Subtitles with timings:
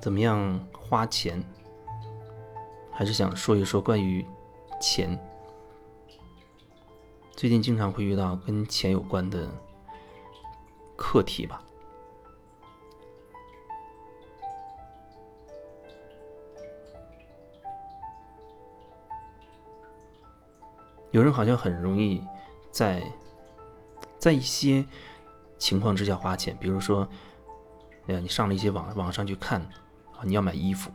[0.00, 1.42] 怎么样花钱，
[2.92, 4.24] 还是想说一说关于
[4.80, 5.18] 钱。
[7.32, 9.50] 最近经常会遇到跟钱有关的
[10.96, 11.62] 课题吧。
[21.10, 22.22] 有人好像很容易
[22.70, 23.02] 在
[24.18, 24.84] 在一些
[25.58, 27.08] 情况之下花钱，比如说，
[28.06, 29.66] 哎呀，你上了一些网网上去看
[30.24, 30.90] 你要买衣服，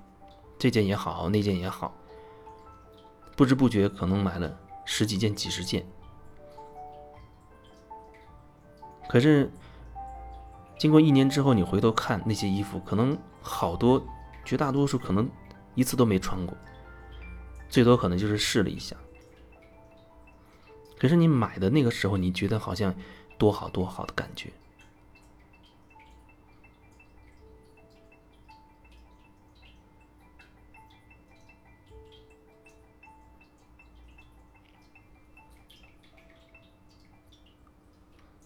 [0.58, 1.94] 这件也好，那件也好，
[3.36, 5.86] 不知不觉可能买了十几件、几十件。
[9.08, 9.52] 可是
[10.78, 14.02] 经过一年之后，你回头看那些衣服，可能好多，
[14.46, 15.30] 绝大多数可能
[15.76, 16.58] 一次都没穿过，
[17.70, 18.96] 最多可能就是试了一下。
[20.98, 22.94] 可是你买的那个时候，你觉得好像
[23.38, 24.52] 多好多好的感觉。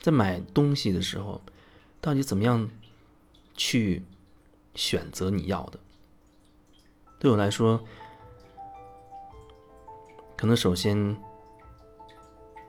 [0.06, 1.42] 在买东西的时候，
[2.00, 2.70] 到底怎么样
[3.56, 4.04] 去
[4.76, 5.80] 选择你要的？
[7.18, 7.84] 对我来说，
[10.38, 11.18] 可能首先。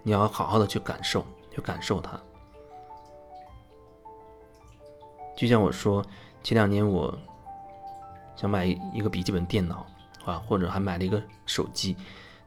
[0.02, 2.18] 你要好好的去感受，去感受它。
[5.36, 6.02] 就像我说，
[6.42, 7.12] 前两年我
[8.36, 9.84] 想买一个笔记本电脑
[10.24, 11.96] 啊，或者还买了一个手机，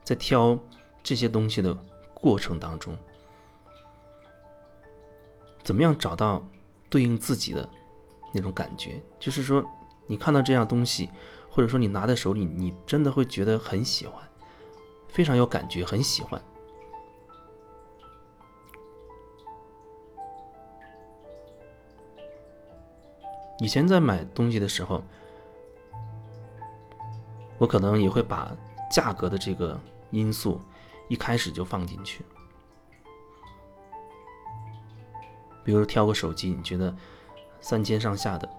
[0.03, 0.57] 在挑
[1.03, 1.77] 这些东西的
[2.13, 2.97] 过程当中，
[5.63, 6.43] 怎么样找到
[6.89, 7.67] 对应自己的
[8.33, 9.01] 那种感觉？
[9.19, 9.63] 就是说，
[10.07, 11.09] 你看到这样东西，
[11.49, 14.27] 或者说你拿在手里，你真的会觉得很喜欢，
[15.07, 16.41] 非常有感觉，很喜欢。
[23.61, 25.03] 以前在买东西的时候，
[27.57, 28.55] 我可能也会把
[28.89, 29.77] 价格的这个
[30.11, 30.61] 因素
[31.09, 32.23] 一开始就放进去。
[35.69, 36.91] 比如挑个手机，你觉得
[37.61, 38.49] 三千上下的，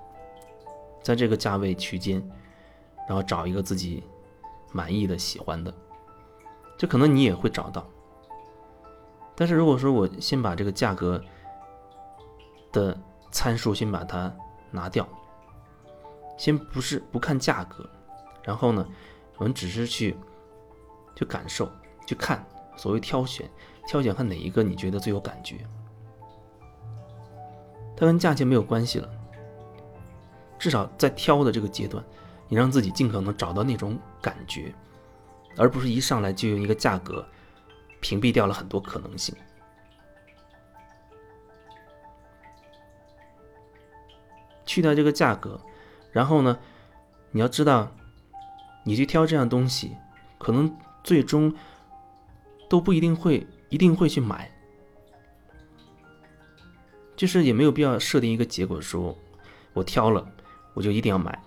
[1.02, 2.22] 在这个价位区间，
[3.08, 4.04] 然后找一个自己
[4.70, 5.74] 满意的、喜欢的，
[6.78, 7.84] 这可能你也会找到。
[9.34, 11.20] 但是如果说我先把这个价格
[12.70, 12.96] 的
[13.32, 14.32] 参数先把它。
[14.72, 15.04] 拿掉，
[16.38, 17.84] 先不是不看价格，
[18.44, 18.86] 然后呢，
[19.36, 20.16] 我们只是去
[21.16, 21.68] 去感受，
[22.06, 22.46] 去看，
[22.76, 23.50] 所谓挑选，
[23.88, 25.66] 挑选看哪一个你觉得最有感觉，
[28.00, 29.06] 它跟价钱没有关系了。
[30.58, 32.02] 至少在挑的这个阶段，
[32.48, 34.74] 你让自己尽可能找到那种感觉，
[35.58, 37.26] 而不是一上来就用一个价格
[38.00, 39.36] 屏蔽掉了很多可能性。
[44.64, 45.60] 去掉这个价格，
[46.10, 46.58] 然后呢，
[47.32, 47.90] 你要知道，
[48.82, 49.94] 你去挑这样东西，
[50.38, 50.74] 可能
[51.04, 51.54] 最终
[52.66, 54.50] 都不一定会一定会去买，
[57.20, 59.14] 就是也没有必要设定一个结果，说
[59.74, 60.26] 我挑了
[60.72, 61.38] 我就一定要买，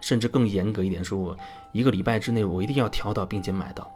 [0.00, 1.38] 甚至更严格一点，说我
[1.70, 3.88] 一个礼拜之内我一定要挑到并且买到，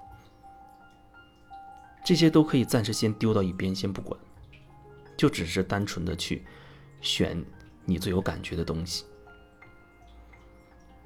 [2.05, 4.17] 这些都可以暂时先丢到一边，先不管，
[5.17, 6.47] 就只是单纯的去
[7.01, 7.45] 选。
[7.85, 9.05] 你最有感觉的东西，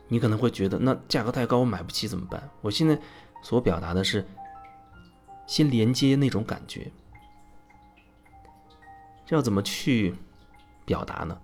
[0.09, 2.51] 你可能会觉得那价格太高，我买不起怎么办？
[2.61, 3.01] 我现在
[3.43, 4.27] 所表达的是，
[5.47, 6.93] 先连接那种感觉，
[9.35, 10.15] 要怎么去
[10.85, 11.39] 表达呢？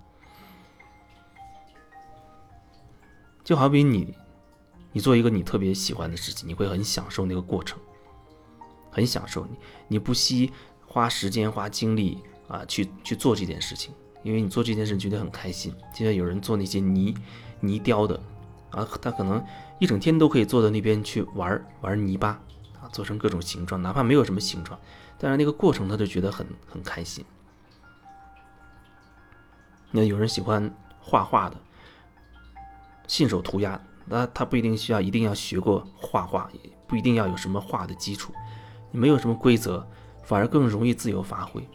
[3.43, 4.15] 就好比你，
[4.93, 7.79] 你做一个你特别喜欢的事情，你会很享受那个过程，
[8.91, 9.57] 很享受你，
[9.89, 10.53] 你不惜
[10.87, 13.95] 花时间花精力啊去去做这件事情。
[14.25, 17.15] 因为你做这件事觉得很开心，就像有人做那些泥
[17.61, 18.21] 泥雕的，
[18.71, 19.43] 啊，他可能
[19.79, 22.31] 一整天都可以坐在那边去玩玩泥巴，
[22.81, 24.79] 啊，做成各种形状，哪怕没有什么形状，
[25.19, 27.25] 但是那个过程他就觉得很很开心。
[29.91, 31.57] 那有人喜欢画画的，
[33.07, 38.33] 信手涂鸦，那他不一定需要一定要学过画画，也不一定要有什么画的基础，
[38.91, 39.87] 你没有什么规则，
[40.23, 41.67] 反而更容易自由发挥。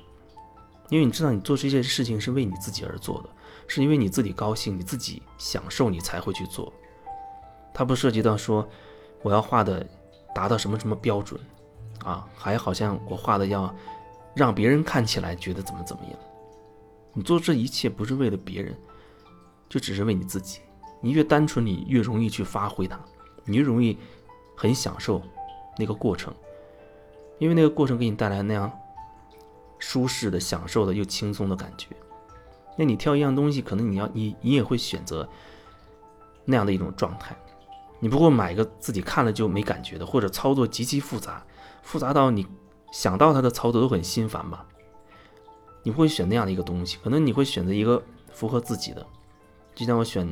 [0.89, 3.29] 因为你知道，你做这件事情是为你自己而做的，
[3.67, 6.71] 是因为你自己高兴、你自己享受，你才会去做。
[7.73, 8.67] 它不涉及到说
[9.23, 9.83] 我要画的
[10.35, 11.39] 达到什么什么标准
[12.03, 13.73] 啊，还好像我画的要
[14.35, 16.13] 让别人看起来觉得怎么怎么样。
[17.13, 18.75] 你做这一切不是为了别人，
[19.69, 20.59] 就只是为你自己。
[21.01, 22.99] 你越单纯，你越容易去发挥它，
[23.45, 23.97] 你越容易
[24.55, 25.21] 很享受
[25.77, 26.33] 那个过程，
[27.39, 28.71] 因为那个过程给你带来那样。
[29.79, 31.89] 舒适的、享受的又轻松的感觉。
[32.77, 35.27] 那你挑一样东西，可能你要你你也会选择
[36.45, 37.35] 那样的一种状态。
[37.99, 41.45] 你不过买一个自己看了就没感觉的，或者操作极其复杂，
[41.81, 42.47] 复杂到你
[42.93, 44.65] 想到它的操作都很心烦吧？
[45.83, 48.01] 你会选那样的一个东西，可能你会选择一个
[48.31, 49.05] 符合自己的。
[49.75, 50.27] 就像我选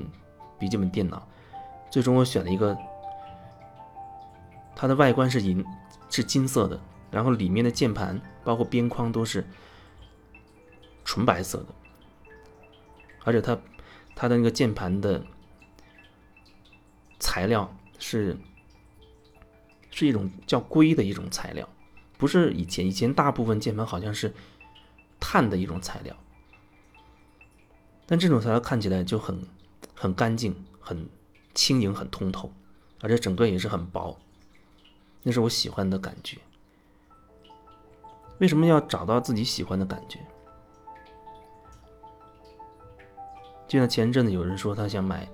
[0.57, 1.27] 笔记本电脑，
[1.89, 2.77] 最终我选了一个，
[4.75, 5.63] 它的外观是银，
[6.09, 9.45] 是金色的，然后里面的键盘包括边框都是
[11.03, 11.67] 纯白色的，
[13.23, 13.59] 而且它
[14.15, 15.23] 它的那个键盘的
[17.19, 18.37] 材料是
[19.89, 21.67] 是一种叫硅的一种材料，
[22.17, 24.33] 不是以前以前大部分键盘好像是
[25.21, 26.13] 碳的一种材料。
[28.05, 29.41] 但这种材料看起来就很
[29.95, 31.07] 很干净、很
[31.53, 32.51] 轻盈、很通透，
[32.99, 34.17] 而且整个也是很薄，
[35.23, 36.37] 那是我喜欢的感觉。
[38.39, 40.19] 为什么要找到自己喜欢的感觉？
[43.67, 45.25] 就像前阵子有人说他想买，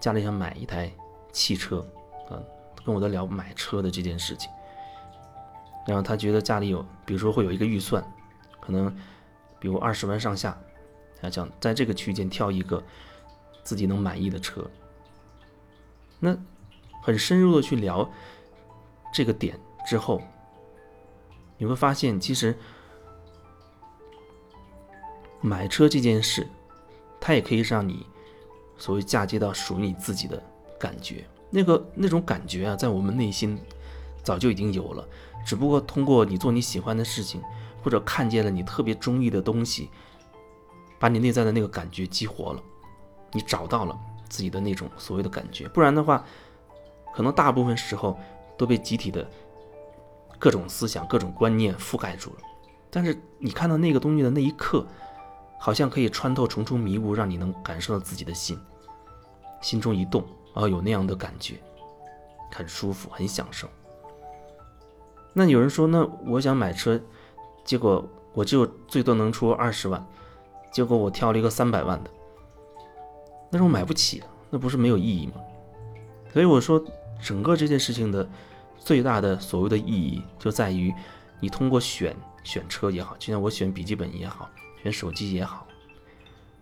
[0.00, 0.90] 家里想买一台
[1.32, 1.86] 汽车，
[2.30, 2.40] 啊，
[2.82, 4.50] 跟我在聊买车的这件事情。
[5.86, 8.02] 然后他觉得家里有，比如说会有一个预算，
[8.60, 8.96] 可能
[9.62, 10.58] 比如二十万上下。
[11.20, 12.82] 他想在这个区间挑一个
[13.62, 14.68] 自己能满意的车，
[16.18, 16.36] 那
[17.00, 18.10] 很深入的去聊
[19.14, 19.56] 这个点
[19.86, 20.20] 之后，
[21.56, 22.58] 你会发现，其实
[25.40, 26.44] 买车这件事，
[27.20, 28.04] 它也可以让你
[28.76, 30.42] 所谓嫁接到属于你自己的
[30.76, 31.24] 感觉。
[31.50, 33.56] 那个那种感觉啊，在我们内心
[34.24, 35.08] 早就已经有了，
[35.46, 37.40] 只不过通过你做你喜欢的事情，
[37.82, 39.90] 或者看见了你特别中意的东西。
[40.98, 42.62] 把你内在的那个感觉激活了，
[43.32, 43.98] 你找到了
[44.28, 46.24] 自己的那种所谓的感觉，不然的话，
[47.12, 48.16] 可能大部分时候
[48.56, 49.28] 都被集体的
[50.38, 52.36] 各种思想、各种观念覆盖住了。
[52.88, 54.86] 但是你看到那个东西的那一刻，
[55.58, 58.56] 好像可以穿透重重迷雾，让你能感受到自己的心，
[59.60, 61.60] 心中一动，哦，有那样的感觉，
[62.52, 63.68] 很舒服，很享受。
[65.32, 67.00] 那有人说，那我想买车，
[67.64, 70.04] 结果我就最多能出二十万。
[70.72, 72.10] 结果我挑了一个三百万的，
[73.50, 75.34] 那是我买不起，那不是没有意义吗？
[76.32, 76.82] 所以我说，
[77.22, 78.26] 整个这件事情的
[78.78, 80.90] 最大的所谓的意义，就在于
[81.40, 84.48] 你通过选选车也好，就像我选笔记本也好，
[84.82, 85.66] 选手机也好，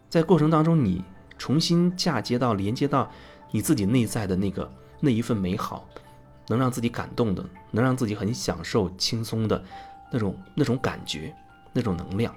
[0.08, 1.04] 在过程当中，你
[1.38, 3.08] 重新嫁接到、连接到
[3.52, 4.68] 你自己内在的那个
[4.98, 5.88] 那一份美好，
[6.48, 9.62] 能让自己感动的，能让自己很享受、轻松的
[10.10, 11.34] 那种那种感觉、
[11.72, 12.34] 那种能量。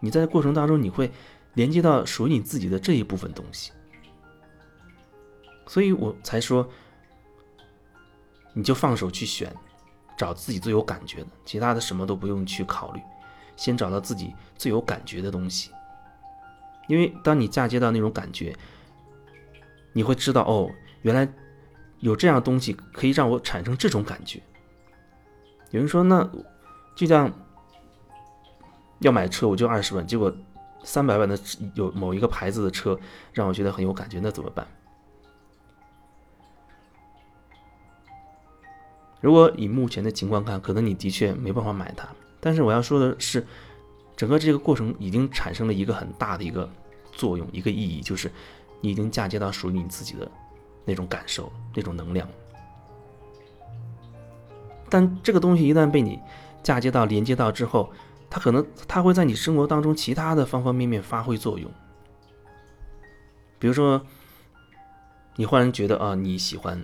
[0.00, 1.10] 你在过程当中，你会
[1.54, 3.72] 连接到属于你自己的这一部分东西，
[5.66, 6.68] 所以我才说，
[8.52, 9.54] 你就放手去选，
[10.16, 13.00] 找自己最有感觉的，其他的什么都不用去考虑，
[13.56, 15.70] 先找到自己最有感觉的东西。
[16.88, 18.54] 因为当你嫁接到那种感觉，
[19.92, 20.68] 你会知道哦，
[21.02, 21.28] 原来
[22.00, 24.42] 有这样东西可以让我产生这种感觉。
[25.70, 26.28] 有人说，那
[27.06, 27.32] 就像。
[29.04, 30.32] 要买车我就二十万，结果
[30.84, 31.36] 三百万的
[31.74, 32.96] 有某一个牌子的车
[33.32, 34.64] 让我觉得很有感觉，那怎么办？
[39.20, 42.08] 如果以目前的情况看，可能你的确没办法买它。
[42.38, 43.44] 但是我要说的是，
[44.16, 46.70] 整个这个过程已经产生了一个很大的一个
[47.10, 48.30] 作用，一个意义，就是
[48.80, 50.30] 你已经嫁接到属于你自己的
[50.84, 52.28] 那种感受、那种能量。
[54.88, 56.20] 但这个东西一旦被你
[56.62, 57.92] 嫁接到、连接到之后，
[58.30, 61.70] 它可能，它会在你生活当中其他的方方面面发挥作用。
[63.58, 64.00] 比如说，
[65.36, 66.82] 你忽然觉得啊，你喜欢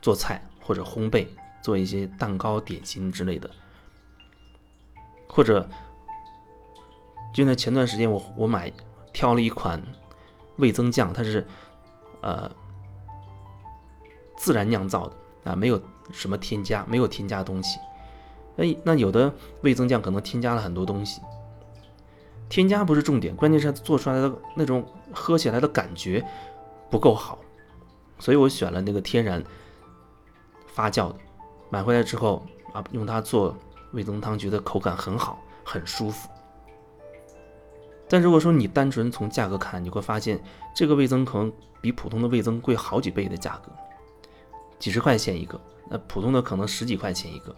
[0.00, 1.26] 做菜或者烘焙，
[1.62, 3.50] 做一些蛋糕、点心之类的，
[5.28, 5.68] 或者
[7.32, 8.72] 就在前段时间，我我买
[9.12, 9.82] 挑了一款
[10.56, 11.46] 味增酱，它是
[12.20, 12.50] 呃
[14.36, 17.78] 自然酿造的啊，没有什么添加，没有添加东西。
[18.56, 19.32] 哎，那有的
[19.62, 21.20] 味增酱可能添加了很多东西，
[22.48, 26.22] 添加不是重点，关键是做出来的那种喝起来的感觉
[26.90, 27.38] 不够好，
[28.18, 29.42] 所以我选了那个天然
[30.66, 31.16] 发酵的，
[31.70, 32.44] 买回来之后
[32.74, 33.56] 啊，用它做
[33.92, 36.28] 味增汤，觉得口感很好，很舒服。
[38.08, 40.38] 但如果说你单纯从价格看，你会发现
[40.76, 43.72] 这个味增可能比普通的味增贵好几倍的价格，
[44.78, 47.56] 几十块钱一个，那普通的可能十几块钱一个。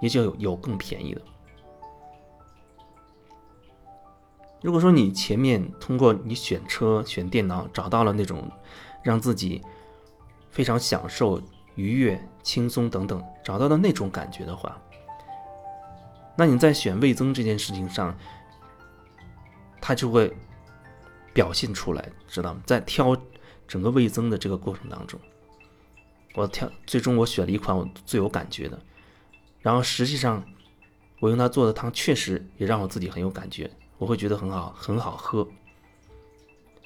[0.00, 1.22] 也就有有更便宜的。
[4.62, 8.50] 如果说你前面通过你选车、选电脑找到了那种
[9.02, 9.60] 让自己
[10.50, 11.40] 非常享受、
[11.74, 14.80] 愉悦、轻松等等找到的那种感觉的话，
[16.36, 18.16] 那你在选味增这件事情上，
[19.82, 20.34] 它就会
[21.34, 22.62] 表现出来，知道吗？
[22.64, 23.14] 在挑
[23.68, 25.20] 整个魏增的这个过程当中，
[26.34, 28.80] 我挑最终我选了一款我最有感觉的，
[29.64, 30.44] 然后实际上
[31.20, 35.48] 我用它做的汤确实也让我自己很有感觉，我会觉得很好很好喝。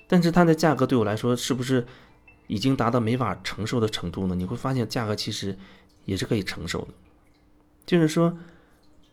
[0.07, 1.85] 但是它的价格对我来说是不是
[2.47, 4.37] 已经达到没法承受的程度呢？
[4.37, 5.59] 你会发现价格其实
[6.05, 6.89] 也是可以承受的，
[7.85, 8.33] 就是说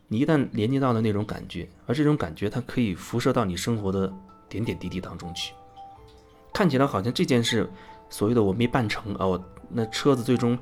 [0.10, 4.14] 你一旦连接到了那种感觉，而这种感觉它可以辐射到你生活的
[4.48, 5.56] 点点滴滴当中去。
[6.54, 7.68] 看起来好像这件事
[8.12, 10.58] 所谓的我没办成啊，我那车子最终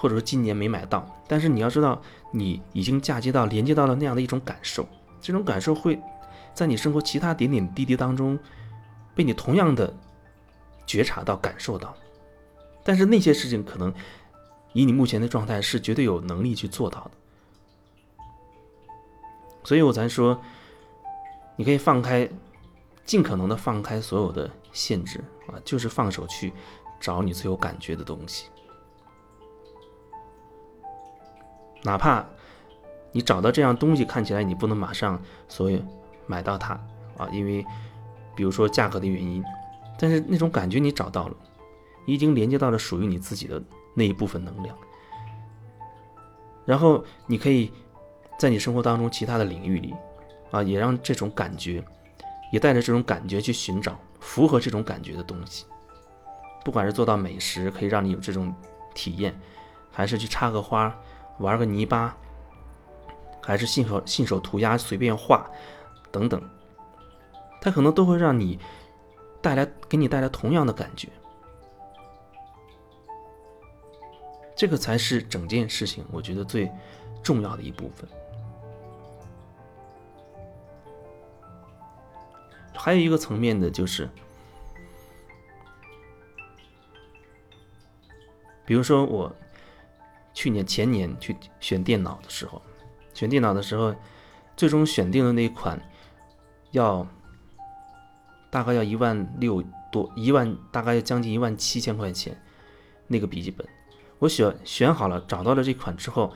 [0.00, 2.00] 或者说今年没买到，但是你要知道，
[2.32, 4.88] 你已经嫁接到连接到了那样的一种感受，
[5.20, 6.00] 这种感受会
[6.54, 8.38] 在你生活其他点点滴滴当中。
[9.12, 9.92] 被你同样的
[10.86, 11.94] 觉察到、感受到，
[12.82, 13.92] 但是那些事情可能
[14.72, 17.10] 以你目前的状态是绝对有能力去做到的，
[19.64, 20.40] 所以我才说，
[21.56, 22.26] 你可以放开，
[23.04, 26.52] 尽可能的放开所有的限制啊，就是放手去
[27.00, 28.46] 找你最有感觉的东西，
[31.82, 32.24] 哪怕
[33.12, 35.82] 你找到这样东西看起来你不能马上所以
[36.26, 36.74] 买到它
[37.16, 37.64] 啊，因为。
[38.36, 39.44] 比如说价格的原因，
[39.98, 41.36] 但是那种感觉你找到了，
[42.06, 44.74] 已经连接到了属于你自己的那一部分能量，
[46.64, 47.70] 然后你可以
[48.38, 49.94] 在你生活当中其他的领域里，
[50.52, 51.84] 啊，也让这种感觉，
[52.50, 55.66] 也带着这种感觉去寻找符合这种感觉的东西，
[56.64, 58.54] 不管是做到美食可以让你有这种
[58.94, 59.38] 体验，
[59.90, 60.96] 还是去插个花、
[61.40, 62.16] 玩个泥巴，
[63.42, 65.50] 还是信手信手涂鸦、随便画
[66.12, 66.40] 等等。
[67.60, 68.58] 它可能都会让你
[69.42, 71.08] 带来给你带来同样的感觉，
[74.54, 76.70] 这个才是整件事情我觉得最
[77.22, 78.08] 重要的一部分。
[82.74, 84.08] 还有一个层面的就是，
[88.64, 89.30] 比如说我
[90.40, 92.62] 去年前年去选电脑的时候，
[93.12, 93.94] 选电脑的时候，
[94.56, 95.78] 最终选定的那一款
[96.70, 97.06] 要。
[98.48, 102.36] 大概要一万六多，一万大概要将近一万七千块钱，
[103.06, 103.64] 那个笔记本，
[104.18, 106.32] 我选选好了，找到了这款之后，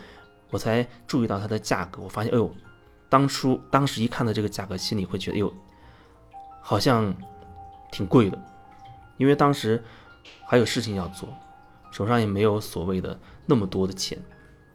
[0.51, 2.03] 我才注意到它的价格。
[2.03, 2.55] 我发现，哎呦，
[3.09, 5.53] 当初当时一看到这个价格，心里会觉得，哎呦，
[6.61, 7.13] 好像
[7.91, 8.39] 挺贵的，
[9.17, 9.83] 因为当时
[10.47, 11.29] 还有事情要做，
[11.91, 14.19] 手上也没有所谓的那么多的钱，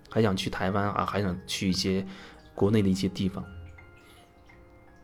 [0.10, 2.06] 还想去台湾啊，还想去一些
[2.56, 3.44] 国内的一些地方。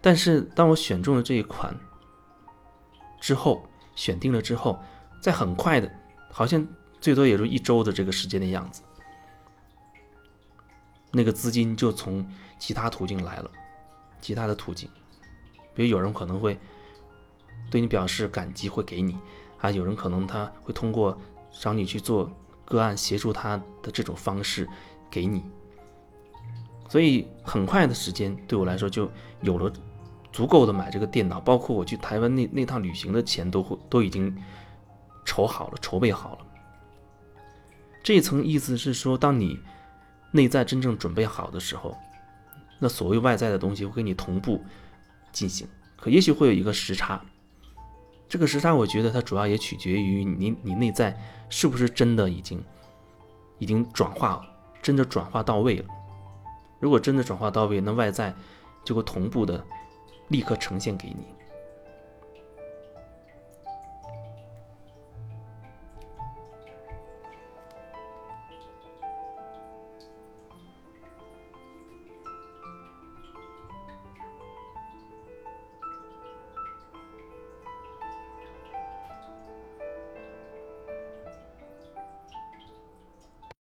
[0.02, 1.76] 但是当我选中了这一款。
[3.22, 4.80] 之后选定了之后，
[5.20, 5.92] 在很快的，
[6.32, 6.68] 好像
[7.02, 8.84] 最多也就一周的这个时间的样子，
[11.12, 12.24] 那个资金就从
[12.60, 13.50] 其他途径来了，
[14.22, 14.88] 其他的途径，
[15.74, 16.60] 比如有人可能会
[17.72, 19.16] 对你表示感激，会给你；
[19.60, 21.18] 啊，有人可能他会通过
[21.52, 22.32] 找你去做
[22.66, 24.68] 个案协助他的这种方式
[25.10, 25.44] 给你，
[26.90, 29.10] 所以很快的时间对我来说就
[29.42, 29.72] 有了。
[30.34, 34.36] 足够的买这个电脑，包括我去台湾那那趟旅行的钱，都会都已经
[35.24, 36.40] 筹好了，筹备好了。
[38.04, 39.58] 这一层意思是说，当你
[40.32, 41.98] 内在真正准备好的时候，
[42.80, 44.62] 那所谓外在的东西会跟你同步
[45.32, 47.24] 进行，可也许会有一个时差。
[48.36, 52.62] 这个时差，我觉得它主要也取决于你你内在是不是真的已经
[53.60, 54.46] 已经转化，
[54.82, 55.86] 真的转化到位了。
[56.82, 58.36] 如果真的转化到位，那外在
[58.84, 59.64] 就会同步的。
[60.28, 61.28] 立刻呈现给你。